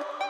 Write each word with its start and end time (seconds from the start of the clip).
Bye. 0.00 0.29